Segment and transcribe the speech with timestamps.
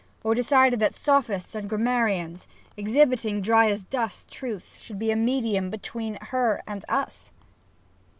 [0.23, 5.69] or decided that Sophists and Grammarians, exhibiting dry as dust truths, should be a medium
[5.69, 7.31] between her and us